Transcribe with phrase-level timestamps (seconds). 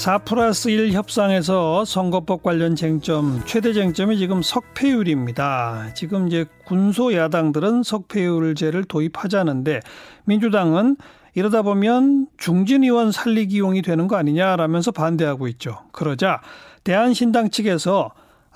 [0.00, 5.92] 4 플러스 1 협상에서 선거법 관련 쟁점, 최대 쟁점이 지금 석패율입니다.
[5.92, 9.80] 지금 이제 군소 야당들은 석패율제를 도입하자는데
[10.24, 10.96] 민주당은
[11.34, 15.80] 이러다 보면 중진 의원 살리기용이 되는 거 아니냐라면서 반대하고 있죠.
[15.92, 16.40] 그러자
[16.82, 18.10] 대한신당 측에서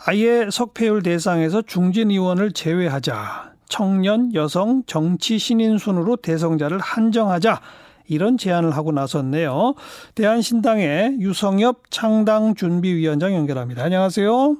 [0.07, 3.53] 아예 석패율 대상에서 중진 의원을 제외하자.
[3.69, 7.61] 청년, 여성, 정치 신인 순으로 대성자를 한정하자.
[8.09, 9.75] 이런 제안을 하고 나섰네요.
[10.15, 13.83] 대한신당의 유성엽 창당준비위원장 연결합니다.
[13.85, 14.57] 안녕하세요.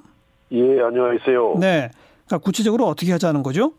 [0.53, 1.57] 예, 안녕하세요.
[1.61, 1.91] 네.
[2.27, 3.73] 그러니까 구체적으로 어떻게 하자는 거죠?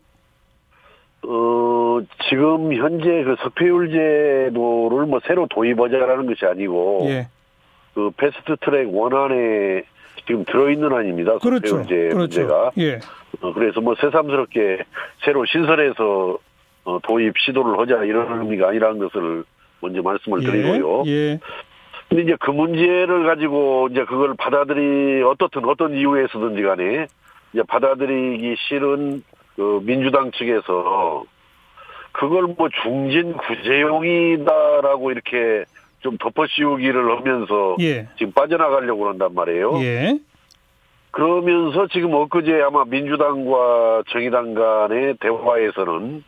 [1.26, 1.98] 어,
[2.28, 7.28] 지금 현재 그 석패율 제도를 뭐 새로 도입하자라는 것이 아니고, 예.
[7.94, 9.82] 그 패스트 트랙 원안에
[10.26, 11.38] 지금 들어있는 안입니다.
[11.38, 11.78] 그렇죠.
[11.78, 12.40] 석패율제 그렇죠.
[12.40, 12.70] 문제가.
[12.78, 13.00] 예.
[13.40, 14.84] 어, 그래서 뭐 새삼스럽게
[15.24, 16.38] 새로 신설해서
[16.84, 19.44] 어, 도입 시도를 하자 이런 의미가 아니라는 것을
[19.86, 20.46] 먼저 말씀을 예.
[20.46, 21.04] 드리고요.
[21.06, 21.38] 예.
[22.08, 27.06] 근데 이제 그 문제를 가지고 이제 그걸 받아들이 어떻든 어떤 이유에서든지 간에
[27.52, 29.22] 이제 받아들이기 싫은
[29.56, 31.24] 그 민주당 측에서
[32.12, 35.64] 그걸 뭐 중진 구제용이다라고 이렇게
[36.00, 38.08] 좀 덮어씌우기를 하면서 예.
[38.18, 39.78] 지금 빠져나가려고 그런단 말이에요.
[39.82, 40.18] 예.
[41.10, 46.22] 그러면서 지금 엊그제 아마 민주당과 정의당 간의 대화에서는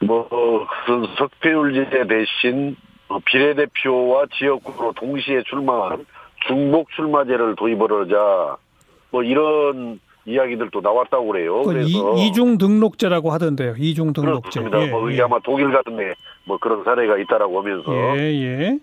[0.00, 2.76] 뭐 무슨 석패율제 대신
[3.20, 6.04] 비례대표와 지역구로 동시에 출마한
[6.46, 8.56] 중복 출마제를 도입하자
[9.10, 11.62] 뭐 이런 이야기들도 나왔다고 그래요.
[11.62, 13.74] 그 그래서 이, 중 등록제라고 하던데요.
[13.78, 14.60] 이중 등록제.
[14.60, 14.82] 그렇습니다.
[14.86, 15.22] 예, 뭐 이게 예.
[15.22, 18.78] 아마 독일 같은 데 뭐 그런 사례가 있다라고 하면서 예, 예.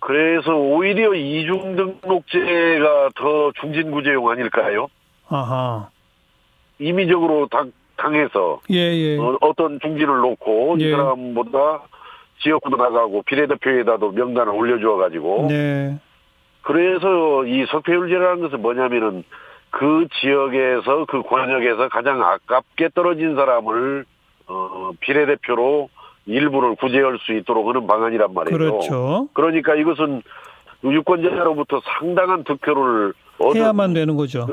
[0.00, 4.88] 그래서 오히려 이중 등록제가 더 중진구제용 아닐까요?
[5.28, 5.88] 아하.
[6.78, 9.18] 임의적으로 당, 당해서 예, 예.
[9.18, 10.88] 어, 어떤 중진을 놓고 예.
[10.88, 11.82] 이 사람보다
[12.40, 15.98] 지역구도 나가고 비례대표에다도 명단을 올려주어 가지고 네.
[16.62, 19.24] 그래서 이 석패율제라는 것은 뭐냐면은
[19.70, 24.04] 그 지역에서 그 권역에서 가장 아깝게 떨어진 사람을
[24.46, 25.90] 어 비례대표로
[26.26, 28.56] 일부를 구제할 수 있도록 하는 방안이란 말이죠.
[28.56, 29.28] 그렇죠.
[29.32, 30.22] 그러니까 이것은
[30.84, 34.46] 유권자로부터 상당한 득표를 얻은 해야만 되는 거죠.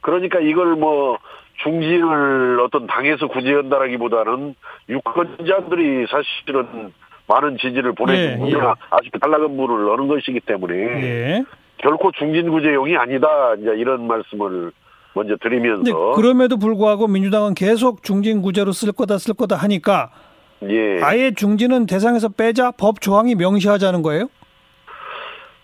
[0.00, 1.18] 그러니까 이걸 뭐
[1.62, 4.54] 중진을 어떤 당에서 구제한다라기보다는
[4.88, 6.92] 유권자들이 사실은
[7.28, 8.58] 많은 지지를 보내주고 예, 예.
[8.90, 11.44] 아주 탈락한 분을 넣는 것이기 때문에 예.
[11.76, 14.72] 결코 중진 구제용이 아니다 이제 이런 말씀을
[15.14, 20.10] 먼저 드리면서 그럼에도 불구하고 민주당은 계속 중진 구제로 쓸 거다 쓸 거다 하니까
[20.68, 24.28] 예 아예 중진은 대상에서 빼자 법 조항이 명시하자는 거예요?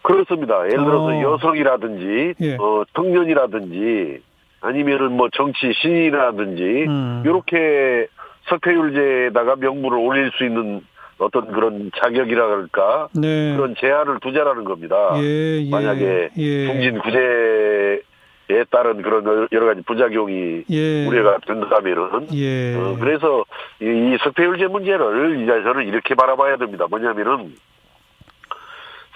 [0.02, 0.66] 그렇습니다.
[0.66, 1.22] 예를 들어서 어.
[1.22, 2.56] 여성이라든지 예.
[2.60, 4.20] 어 청년이라든지
[4.60, 7.22] 아니면은 뭐 정치 신인이라든지 음.
[7.24, 8.06] 이렇게
[8.48, 10.82] 석패율제에다가 명부를 올릴 수 있는
[11.18, 13.54] 어떤 그런 자격이랄까 네.
[13.56, 15.12] 그런 제한을 두자라는 겁니다.
[15.16, 15.70] 예, 예.
[15.70, 16.66] 만약에 예.
[16.66, 21.06] 중진 구제에 따른 그런 여러 가지 부작용이 예.
[21.06, 22.74] 우려가 된다면은 예.
[22.74, 23.44] 어, 그래서
[23.80, 26.86] 이, 이 석패율제 문제를 이제 저는 이렇게 바라봐야 됩니다.
[26.88, 27.54] 뭐냐면은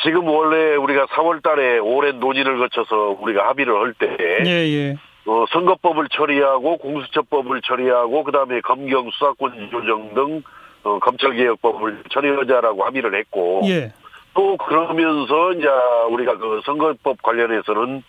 [0.04, 4.16] 지금 원래 우리가 4월 달에 오랜 논의를 거쳐서 우리가 합의를 할때
[4.46, 4.96] 예, 예.
[5.26, 10.42] 어, 선거법을 처리하고 공수처법을 처리하고 그다음에 검경 수사권 조정 등
[10.88, 13.92] 어, 검찰개혁법을 처리하자라고 합의를 했고 예.
[14.34, 15.66] 또 그러면서 이제
[16.10, 18.02] 우리가 그 선거법 관련해서는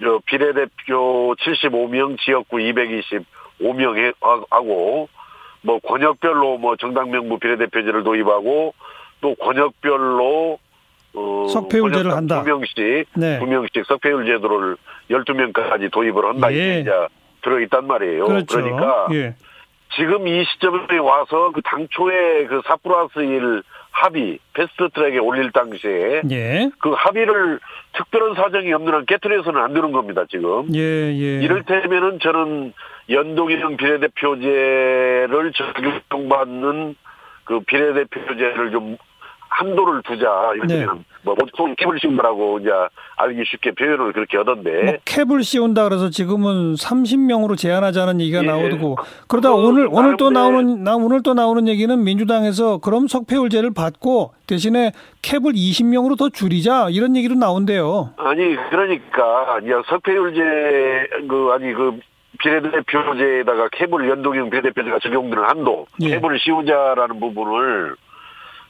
[0.00, 4.14] 저 비례대표 75명, 지역구 225명
[4.50, 5.08] 하고
[5.60, 8.74] 뭐 권역별로 뭐 정당 명부 비례대표제를 도입하고
[9.20, 10.58] 또 권역별로
[11.14, 12.42] 어 석패율제를 한다.
[12.42, 13.38] 두 명씩 네.
[13.38, 14.76] 두 명씩 석패율 제도를
[15.10, 16.80] 12명까지 도입을 한다 예.
[16.80, 16.90] 이제
[17.42, 18.24] 들어 있단 말이에요.
[18.24, 18.60] 그렇죠.
[18.60, 19.34] 러니까 예.
[19.96, 26.22] 지금 이 시점에 와서 그 당초에 그 4 플러스 1 합의 패스트 트랙에 올릴 당시에
[26.30, 26.70] 예.
[26.78, 27.60] 그 합의를
[27.92, 30.74] 특별한 사정이 없는 한 깨트려서는 안 되는 겁니다, 지금.
[30.74, 31.42] 예, 예.
[31.42, 32.72] 이를테면은 저는
[33.10, 35.52] 연동형 비례대표제를
[36.08, 36.96] 적용받는
[37.44, 38.96] 그 비례대표제를 좀
[39.52, 40.52] 한도를 두자.
[40.56, 41.04] 이를테면 네.
[41.22, 42.70] 뭐 보통 캡을 씌운다라고 이제
[43.16, 44.82] 알기 쉽게 표현을 그렇게 하던데.
[44.82, 48.46] 뭐 캡을 씌운다 그래서 지금은 30명으로 제한하자는 얘기가 예.
[48.46, 48.96] 나오고
[49.28, 54.32] 그러다 그 오늘 오늘 또 나오는 나 오늘 또 나오는 얘기는 민주당에서 그럼 석패율제를 받고
[54.46, 58.14] 대신에 캡을 20명으로 더 줄이자 이런 얘기도 나온대요.
[58.16, 62.00] 아니 그러니까 석패율제 그 아니 그
[62.40, 66.18] 비례대표제에다가 캡을 연동형 비례대표제가 적용되는 한도 예.
[66.18, 67.94] 캡을 씌우자라는 부분을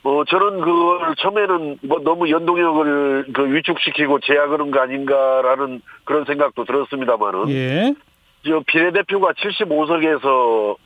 [0.04, 7.48] 어 저는 그걸 처음에는 뭐 너무 연동형을 그 위축시키고 제약하는 거 아닌가라는 그런 생각도 들었습니다만은
[7.50, 7.94] 예.
[8.44, 10.76] 저 비례대표가 75석에서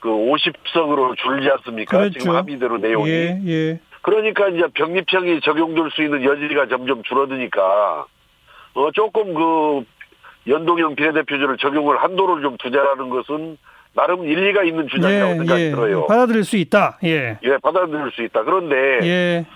[0.00, 1.98] 그 50석으로 줄지 않습니까?
[1.98, 2.18] 그렇죠.
[2.18, 3.08] 지금 합의대로 내용이.
[3.08, 3.80] 예, 예.
[4.02, 8.06] 그러니까 이제 병립형이 적용될 수 있는 여지가 점점 줄어드니까
[8.74, 9.84] 어, 조금 그
[10.46, 13.58] 연동형 비례대표제를 적용을 한도를 좀 두자라는 것은
[13.98, 15.70] 나름 일리가 있는 주장이라고 생각이 예.
[15.70, 16.06] 들어요.
[16.06, 16.98] 받아들일 수 있다.
[17.04, 17.38] 예.
[17.42, 18.44] 예, 받아들일 수 있다.
[18.44, 19.46] 그런데 예.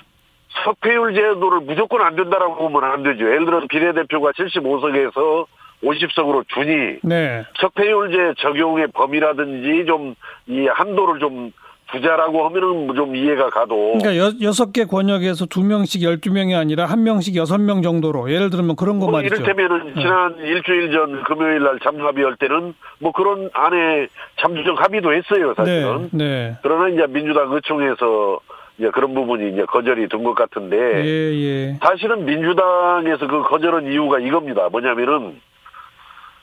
[0.65, 3.25] 석패율 제도를 무조건 안 된다라고 보면 안 되죠.
[3.25, 5.47] 예를 들어 비례대표가 75석에서
[5.83, 7.45] 50석으로 주니 네.
[7.61, 10.15] 석패율제 적용의 범위라든지 좀
[10.47, 11.53] 이 한도를 좀
[11.93, 16.87] 두자라고 하면은 좀 이해가 가도 그러니까 여, 여섯 개 권역에서 두 명씩 열두 명이 아니라
[16.87, 19.35] 한 명씩 여섯 명 정도로 예를 들면 그런 거 뭐 말이죠.
[19.37, 24.09] 이를테면은 지난 일주일 전 금요일 날 잠수합의할 때는 뭐 그런 안에
[24.41, 26.09] 잠수적 합의도 했어요 사실은.
[26.13, 26.25] 네.
[26.25, 26.57] 네.
[26.63, 28.41] 그러나 이제 민주당 의총에서
[28.79, 31.79] 이제 그런 부분이 이제 거절이 된 것 같은데 예, 예.
[31.83, 34.69] 사실은 민주당에서 그 거절한 이유가 이겁니다.
[34.71, 35.41] 뭐냐면은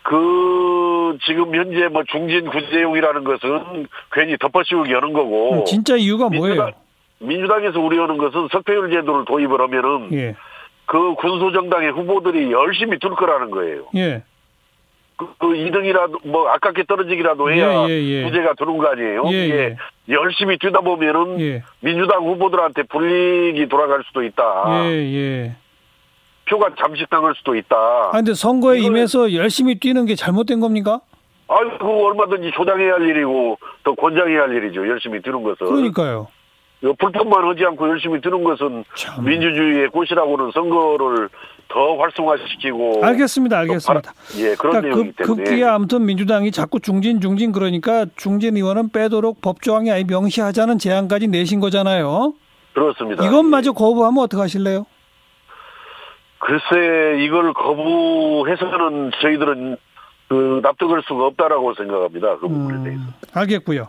[0.04, 0.16] 그
[1.26, 6.56] 지금 현재 뭐 중진 구제용이라는 것은 괜히 덮어씌우기 하는 거고 음, 진짜 이유가 뭐예요?
[6.56, 6.72] 민주당,
[7.20, 10.36] 민주당에서 우려하는 것은 석패율 제도를 도입을 하면은 예.
[10.86, 13.86] 그 군소정당의 후보들이 열심히 들 거라는 거예요.
[13.96, 14.24] 예.
[15.18, 18.24] 그, 그 2등이라도 뭐 아깝게 떨어지기라도 해야 예, 예, 예.
[18.24, 19.24] 구제가 되는 거 아니에요.
[19.28, 19.76] 예, 예.
[20.08, 21.64] 열심히 뛰다 보면은 예.
[21.82, 24.86] 민주당 후보들한테 불이익이 돌아갈 수도 있다.
[24.86, 25.56] 예, 예.
[26.50, 27.76] 표가 잠식당할 수도 있다.
[27.76, 31.00] 아, 근데 선거에 임해서 열심히 뛰는 게 잘못된 겁니까?
[31.48, 34.88] 아유, 그거 얼마든지 조장해야 할 일이고 더 권장해야 할 일이죠.
[34.88, 35.68] 열심히 드는 것은.
[35.68, 36.28] 그러니까요.
[36.98, 39.26] 불법만 하지 않고 열심히 드는 것은 참.
[39.26, 41.28] 민주주의의 꽃이라고는 선거를
[41.68, 43.58] 더 활성화시키고 알겠습니다.
[43.60, 44.02] 알겠습니다.
[44.02, 48.06] 또 바라- 예, 그런 그러니까 내용이기 급, 때문에 급기야 아무튼 민주당이 자꾸 중진 중진 그러니까
[48.16, 52.34] 중진 의원은 빼도록 법조항에 아예 명시하자는 제안까지 내신 거잖아요.
[52.74, 53.26] 그렇습니다.
[53.26, 54.86] 이것마저 거부하면 어떡하실래요?
[56.50, 59.78] 글쎄 이걸 거부해서는 저희들은
[60.30, 62.38] 그 납득할 수가 없다라고 생각합니다.
[62.38, 63.04] 그 부분에 대해서.
[63.04, 63.88] 음, 알겠고요.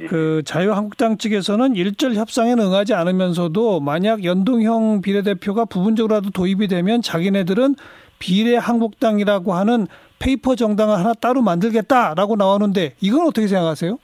[0.00, 0.06] 예.
[0.06, 7.74] 그 자유한국당 측에서는 일절 협상에는 응하지 않으면서도 만약 연동형 비례대표가 부분적으로라도 도입이 되면 자기네들은
[8.18, 9.86] 비례한국당이라고 하는
[10.18, 13.98] paper 정당을 하나 따로 만들겠다라고 나오는데 이건 어떻게 생각하세요?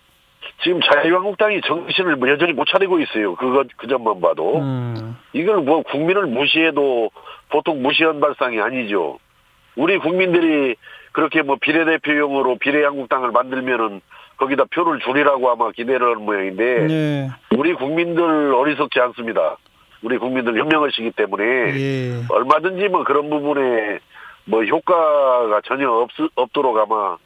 [0.63, 3.35] 지금 자유한국당이 정신을 뭐 여전히 못 차리고 있어요.
[3.37, 7.11] 그거 그 점만 봐도 음, 이걸 뭐 국민을 무시해도
[7.51, 9.19] 보통 무시한 발상이 아니죠.
[9.77, 10.77] 우리 국민들이
[11.13, 14.01] 그렇게 뭐 비례대표용으로 비례한국당을 만들면은
[14.37, 19.57] 거기다 표를 주리라고 아마 기대를 하는 모양인데 네, 우리 국민들 어리석지 않습니다.
[20.03, 23.99] 우리 국민들 현명하시기 때문에 예, 얼마든지 뭐 그런 부분에
[24.45, 27.17] 뭐 효과가 전혀 없, 없도록 아마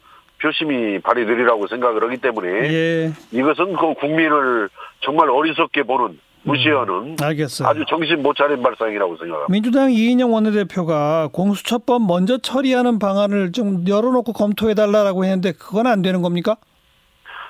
[0.41, 4.69] 표심이 발휘되리라고 생각을 하기 때문에 예, 이것은 그 국민을
[5.01, 7.67] 정말 어리석게 보는 무시하는 알겠어요.
[7.67, 9.51] 아주 정신 못 차린 발상이라고 생각합니다.
[9.51, 16.57] 민주당 이인영 원내대표가 공수처법 먼저 처리하는 방안을 좀 열어놓고 검토해달라고 했는데 그건 안 되는 겁니까?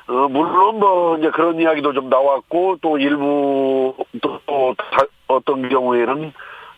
[0.08, 6.34] 어, 물론 뭐 이제 그런 이야기도 좀 나왔고 또 일부 또, 또 다- 어떤 경우에는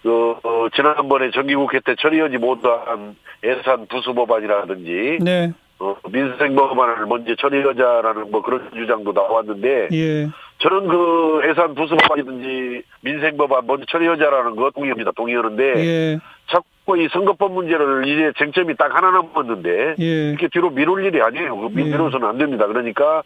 [0.05, 0.09] 어,
[0.43, 8.29] 어, 지난번에 정기국회 때 처리하지 못한 예산 부수 법안이라든지 네, 어, 민생 법안을 먼저 처리하자라는
[8.31, 10.27] 뭐 그런 주장도 나왔는데 예,
[10.59, 15.11] 저는 그 예산 부수 법안이든지 민생 법안 먼저 처리하자라는 거 동의합니다.
[15.15, 16.19] 동의하는데 예,
[16.49, 21.55] 자꾸 이 선거법 문제를 이제 쟁점이 딱 하나 남았는데 예, 이렇게 뒤로 미룰 일이 아니에요.
[21.57, 21.91] 그 미- 예.
[21.91, 22.65] 미뤄서는 안 됩니다.
[22.67, 23.21] 그러니까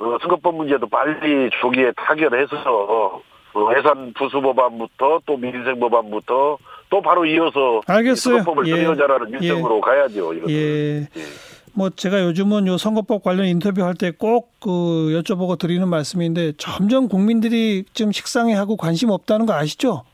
[0.00, 2.56] 어, 선거법 문제도 빨리 조기에 타결해서
[3.54, 6.58] 어, 해산 부수 법안부터 또 민생 법안부터
[6.90, 8.12] 또 바로 이어서 알겠어요.
[8.34, 8.70] 이 선거법을 예.
[8.72, 10.34] 처리하자라는 일정으로 가야죠.
[10.34, 10.50] 이거는.
[10.54, 11.06] 예.
[11.74, 11.78] 예.
[11.78, 17.08] 뭐 제가 요즘은 요 선거법 관련 인터뷰 할 때 꼭 그 여쭤보고 드리는 말씀인데 점점
[17.08, 20.04] 국민들이 좀 식상해하고 관심 없다는 거 아시죠?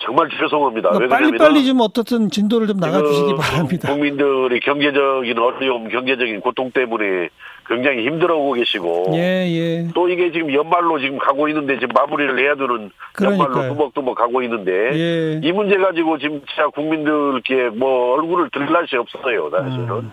[0.00, 0.90] 정말 죄송합니다.
[0.90, 3.88] 그러니까 빨리빨리 좀 어떻든 진도를 좀 나가주시기 지금 바랍니다.
[3.92, 7.28] 국민들이 경제적인 어려움, 경제적인 고통 때문에
[7.68, 9.88] 굉장히 힘들어하고 계시고 예, 예.
[9.94, 12.90] 또 이게 지금 연말로 지금 가고 있는데 지금 마무리를 해야 되는
[13.22, 13.68] 연말로 그러니까요.
[13.72, 15.40] 두벅두벅 가고 있는데 예.
[15.42, 19.88] 이 문제 가지고 지금 진짜 국민들께 뭐 얼굴을 들날 수 없어요, 사실은.
[19.88, 20.12] 음,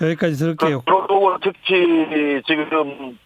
[0.00, 0.82] 여기까지 들을게요.
[0.84, 3.18] 그리고 특히 지금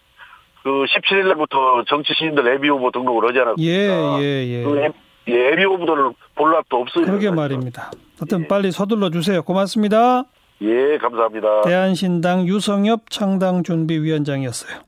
[0.63, 4.21] 그 17일 날부터 정치 시인들 예비 후보 등록을 하지 않았습니까?
[4.21, 4.63] 예, 예, 예.
[4.63, 7.05] 그 예- 예비 후보들을 볼 랍도 없어요.
[7.05, 7.35] 그러게 사실은.
[7.35, 7.91] 말입니다.
[8.19, 8.47] 하여튼 예.
[8.47, 9.41] 빨리 서둘러 주세요.
[9.43, 10.25] 고맙습니다.
[10.61, 11.61] 예, 감사합니다.
[11.63, 14.79] 대한신당 유성엽 창당준비위원장이었어요.